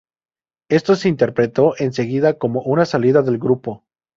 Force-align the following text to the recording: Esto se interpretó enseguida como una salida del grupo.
Esto 0.71 0.95
se 0.95 1.09
interpretó 1.09 1.75
enseguida 1.77 2.39
como 2.39 2.61
una 2.63 2.85
salida 2.85 3.21
del 3.21 3.37
grupo. 3.37 3.83